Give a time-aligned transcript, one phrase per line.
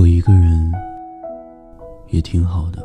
[0.00, 0.72] 我一个人
[2.08, 2.82] 也挺好的，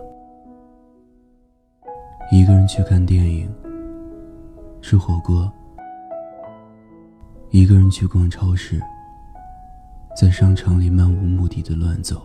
[2.29, 3.49] 一个人去看电影、
[4.81, 5.49] 吃火锅，
[7.51, 8.81] 一个人去逛超市，
[10.13, 12.21] 在商场里漫无目的的乱走，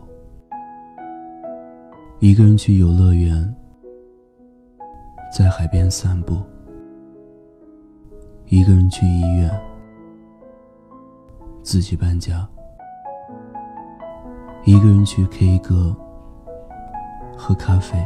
[2.18, 3.54] 一个人去游乐园，
[5.32, 6.42] 在海边散步，
[8.46, 9.48] 一个人去医院，
[11.62, 12.44] 自己搬家。
[14.70, 15.92] 一个人去 K 歌，
[17.36, 17.98] 喝咖啡，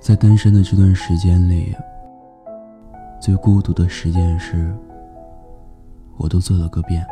[0.00, 1.76] 在单身的这段时间里，
[3.20, 4.74] 最孤独的十件事，
[6.16, 7.06] 我都做了个遍。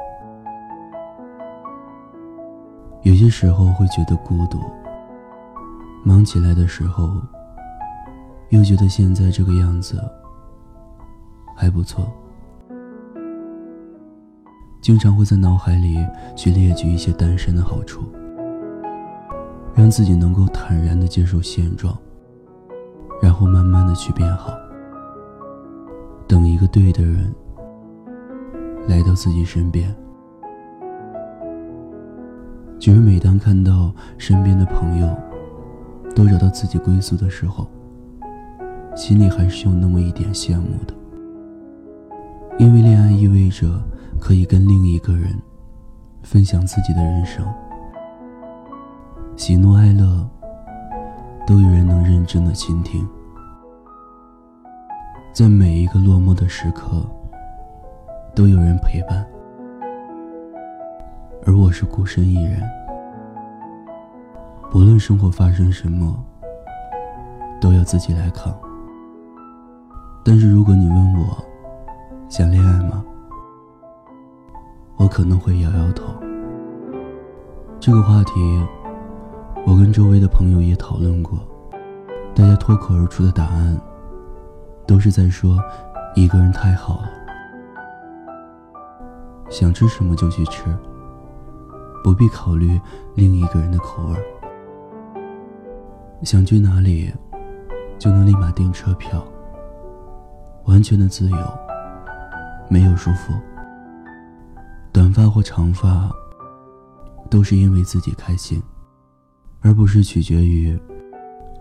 [3.03, 4.59] 有些时候会觉得孤独，
[6.03, 7.11] 忙起来的时候，
[8.49, 10.03] 又觉得现在这个样子
[11.55, 12.11] 还不错。
[14.81, 15.99] 经常会在脑海里
[16.35, 18.03] 去列举一些单身的好处，
[19.75, 21.95] 让自己能够坦然的接受现状，
[23.23, 24.55] 然后慢慢的去变好。
[26.27, 27.31] 等一个对的人
[28.89, 29.95] 来到自己身边。
[32.79, 35.15] 其实每当看到身边的朋友
[36.17, 37.69] 都找到自己归宿的时候，
[38.97, 40.95] 心里还是有那么一点羡慕的，
[42.59, 43.69] 因为恋爱意味着。
[44.21, 45.37] 可以跟另一个人
[46.23, 47.45] 分享自己的人生，
[49.35, 50.29] 喜怒哀乐
[51.47, 53.09] 都有人能认真的倾听，
[55.33, 57.05] 在每一个落寞的时刻
[58.35, 59.27] 都有人陪伴，
[61.47, 62.63] 而我是孤身一人，
[64.71, 66.15] 不论生活发生什么，
[67.61, 68.55] 都要自己来扛。
[70.23, 71.45] 但是如果你问我，
[72.29, 73.03] 想恋爱吗？
[75.01, 76.13] 我可能会摇摇头。
[77.81, 78.33] 这个话题，
[79.67, 81.39] 我跟周围的朋友也讨论过，
[82.35, 83.81] 大家脱口而出的答案，
[84.87, 85.59] 都是在说
[86.15, 87.09] 一个人太好了，
[89.49, 90.65] 想吃什么就去吃，
[92.05, 92.79] 不必考虑
[93.15, 94.17] 另一个人的口味
[96.23, 97.11] 想去哪里，
[97.99, 99.25] 就能立马订车票，
[100.67, 101.39] 完全的自由，
[102.69, 103.33] 没有束缚。
[104.93, 106.11] 短发或长发，
[107.31, 108.61] 都是因为自己开心，
[109.61, 110.79] 而不是取决于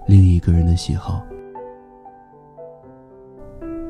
[0.07, 1.23] 另一个人的喜好。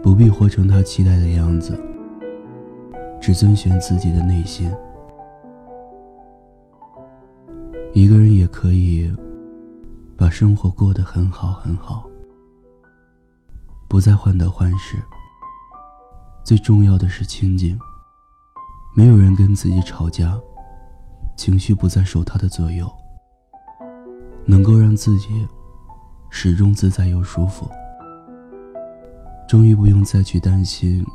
[0.02, 1.80] 不必活成他期待的样子，
[3.22, 4.72] 只遵循自己的内心。
[7.94, 9.12] 一个人也可以
[10.16, 12.10] 把生活过得很好很好，
[13.88, 14.98] 不再患得患失。
[16.44, 17.80] 最重要的是清静。
[18.96, 20.38] 没有人跟自己吵架，
[21.38, 22.92] 情绪不再受他的左右，
[24.46, 25.48] 能够让自己
[26.30, 27.70] 始终自在又舒服，
[29.48, 31.06] 终于不用再去担心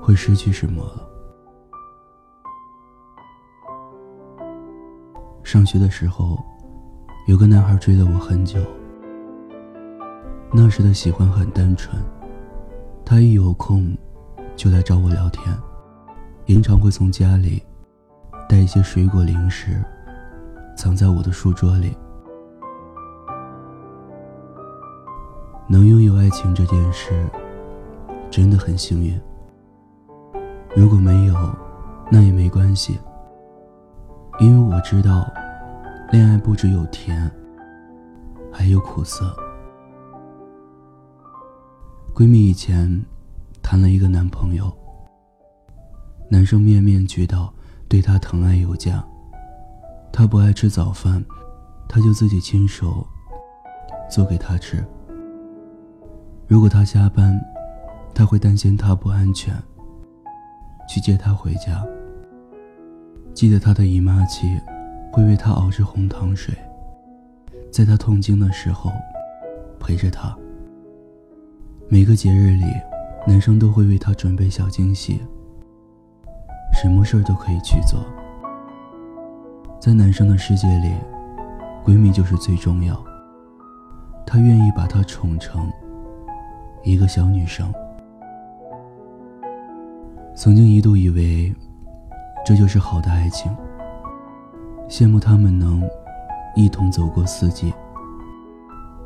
[0.00, 1.08] 会失去什么了。
[5.44, 6.36] 上学的时候，
[7.28, 8.58] 有个男孩追了我很久，
[10.52, 12.02] 那时的喜欢很单纯，
[13.04, 13.96] 他一有空
[14.56, 15.56] 就来找我聊天。
[16.46, 17.60] 经常会从家里
[18.48, 19.82] 带一些水果零食，
[20.76, 21.94] 藏在我的书桌里。
[25.68, 27.28] 能拥有爱情这件事，
[28.30, 29.20] 真的很幸运。
[30.74, 31.34] 如果没有，
[32.10, 32.96] 那也没关系，
[34.38, 35.26] 因为我知道，
[36.12, 37.28] 恋爱不只有甜，
[38.52, 39.36] 还有苦涩。
[42.14, 43.04] 闺蜜以前
[43.60, 44.72] 谈了一个男朋友。
[46.28, 47.52] 男生面面俱到，
[47.88, 49.04] 对她疼爱有加。
[50.12, 51.24] 她不爱吃早饭，
[51.88, 53.06] 他就自己亲手
[54.10, 54.84] 做给她吃。
[56.48, 57.38] 如果他加班，
[58.14, 59.54] 他会担心她不安全，
[60.88, 61.84] 去接她回家。
[63.34, 64.58] 记得她的姨妈期，
[65.12, 66.54] 会为她熬制红糖水，
[67.70, 68.90] 在她痛经的时候
[69.78, 70.36] 陪着她。
[71.88, 72.64] 每个节日里，
[73.26, 75.20] 男生都会为她准备小惊喜。
[76.78, 78.04] 什么事儿都可以去做，
[79.80, 80.92] 在男生的世界里，
[81.82, 83.02] 闺蜜就是最重要。
[84.26, 85.72] 他愿意把她宠成
[86.84, 87.72] 一个小女生。
[90.34, 91.50] 曾经一度以为
[92.44, 93.50] 这就是好的爱情，
[94.86, 95.82] 羡慕他们能
[96.54, 97.72] 一同走过四季，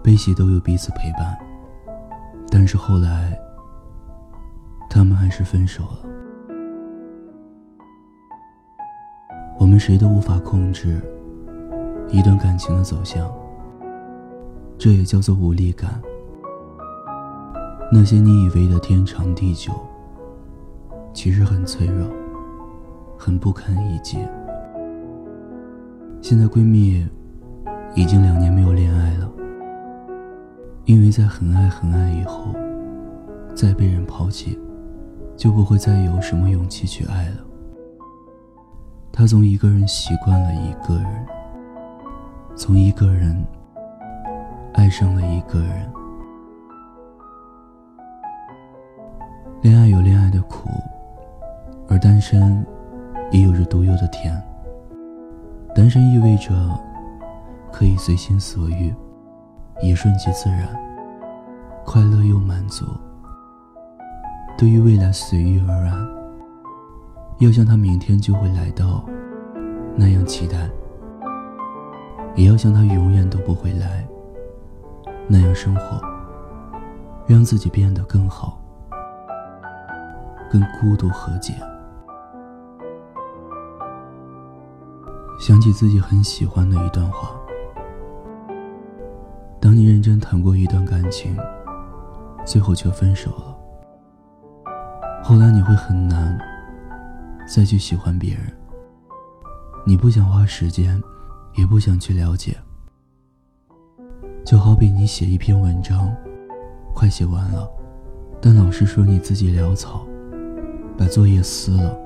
[0.03, 1.39] 悲喜都有彼此陪伴。
[2.51, 3.33] 但是后来，
[4.89, 6.11] 他们还是分手了。
[9.81, 11.01] 谁都无法控制
[12.11, 13.29] 一段感情的走向，
[14.77, 16.01] 这也叫做无力感。
[17.91, 19.73] 那些你以为的天长地久，
[21.15, 22.07] 其实很脆弱，
[23.17, 24.19] 很不堪一击。
[26.21, 27.05] 现在闺蜜
[27.95, 29.29] 已经两年没有恋爱了，
[30.85, 32.55] 因为在很爱很爱以后，
[33.55, 34.59] 再被人抛弃，
[35.37, 37.50] 就不会再有什么勇气去爱了。
[39.13, 41.27] 他从一个人习惯了一个人，
[42.57, 43.45] 从一个人
[44.73, 45.91] 爱上了一个人。
[49.61, 50.71] 恋爱有恋爱的苦，
[51.87, 52.65] 而单身
[53.31, 54.35] 也有着独有的甜。
[55.75, 56.53] 单身意味着
[57.71, 58.95] 可以随心所欲，
[59.83, 60.67] 也顺其自然，
[61.85, 62.87] 快乐又满足。
[64.57, 66.20] 对于未来随遇而安，
[67.41, 69.03] 要像他明天就会来到
[69.97, 70.69] 那样期待，
[72.37, 74.07] 也要像他永远都不会来
[75.27, 75.99] 那样生活，
[77.27, 78.61] 让自己变得更好。
[80.51, 81.55] 跟孤独和解。
[85.39, 87.31] 想起自己很喜欢的一段话：
[89.59, 91.35] 当你认真谈过一段感情，
[92.45, 93.57] 最后却分手了，
[95.23, 96.39] 后来你会很难
[97.47, 98.53] 再去喜欢别人。
[99.87, 101.03] 你不想花时间，
[101.57, 102.57] 也不想去了解。
[104.45, 106.15] 就好比你写一篇文章，
[106.95, 107.69] 快写完了，
[108.41, 110.07] 但老师说你自己潦草。
[110.99, 111.97] 把作业撕了，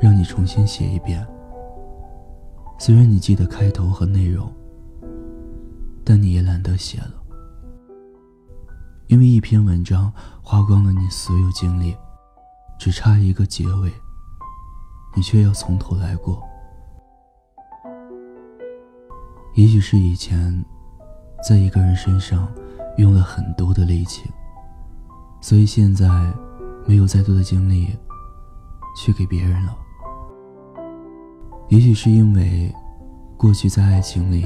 [0.00, 1.26] 让你重新写一遍。
[2.78, 4.50] 虽然你记得开头和内容，
[6.02, 7.12] 但你也懒得写了，
[9.08, 10.10] 因为一篇文章
[10.40, 11.94] 花光了你所有精力，
[12.78, 13.92] 只差一个结尾，
[15.14, 16.42] 你却要从头来过。
[19.54, 20.64] 也许是以前
[21.48, 22.48] 在一个人身上
[22.98, 24.30] 用了很多的力气，
[25.40, 26.08] 所以现在。
[26.86, 27.96] 没有再多的精力
[28.96, 29.76] 去给别人了。
[31.68, 32.74] 也许是因为
[33.36, 34.44] 过去在爱情里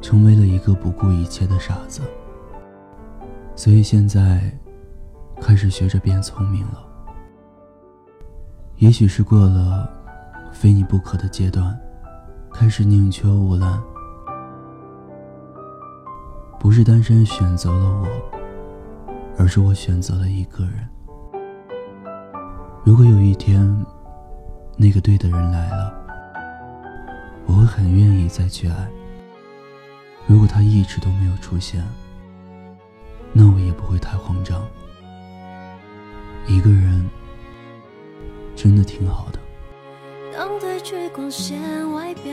[0.00, 2.00] 成为了一个不顾一切的傻子，
[3.54, 4.40] 所以现在
[5.40, 6.91] 开始学着变聪明了。
[8.82, 9.88] 也许是过了
[10.50, 11.78] 非你不可的阶段，
[12.52, 13.80] 开始宁缺毋滥。
[16.58, 18.08] 不是单身选择了我，
[19.38, 20.88] 而是我选择了一个人。
[22.82, 23.64] 如果有一天，
[24.76, 25.94] 那个对的人来了，
[27.46, 28.88] 我会很愿意再去爱。
[30.26, 31.86] 如果他一直都没有出现，
[33.32, 34.60] 那我也不会太慌张。
[36.48, 37.08] 一个人
[38.62, 39.40] 真的挺好的。
[40.32, 41.58] 当褪去光鲜
[41.90, 42.32] 外表，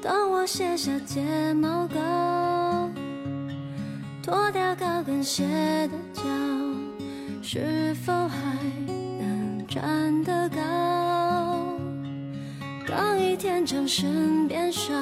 [0.00, 2.88] 当我卸下睫毛膏，
[4.22, 5.44] 脱掉高跟鞋
[5.88, 6.22] 的脚。
[7.42, 8.56] 是否还
[9.18, 11.66] 能站得高？
[12.86, 14.94] 当一天掌声变少，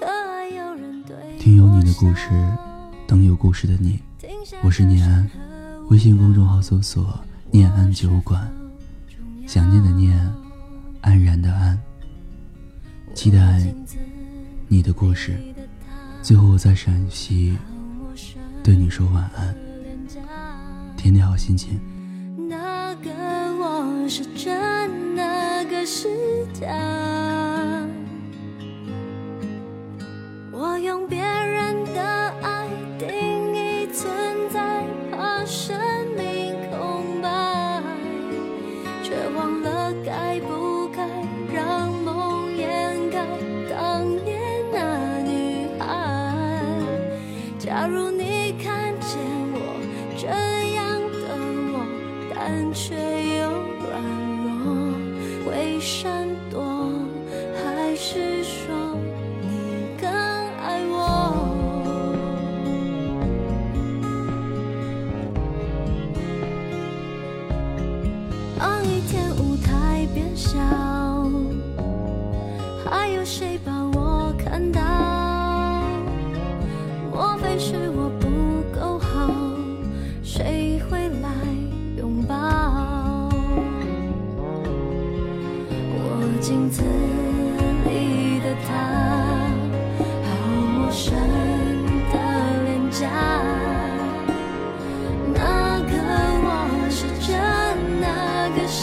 [0.00, 2.30] 可爱有人对听有你的故事，
[3.06, 4.00] 等有故事的你。
[4.62, 5.30] 我是念安，
[5.88, 7.18] 微信公众号搜索
[7.50, 8.46] “念安酒馆”，
[9.48, 10.14] 想念的念，
[11.00, 11.78] 安然的安，
[13.14, 13.74] 期待
[14.66, 15.40] 你的故事。
[16.22, 17.56] 最后我在陕西
[18.62, 19.56] 对你说晚安。
[20.94, 21.80] 天天好心情。
[22.50, 23.10] 那个
[23.56, 26.06] 我是真，那个是
[26.52, 26.66] 假。
[30.52, 31.22] 我用别
[55.80, 56.90] 闪躲，
[57.64, 58.74] 还是说
[59.40, 59.48] 你
[60.00, 60.96] 更爱我？
[68.58, 70.58] 当一天舞台变小，
[72.84, 74.80] 还有谁把我看到？
[77.12, 77.97] 莫非是我？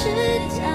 [0.05, 0.11] 是
[0.55, 0.74] 假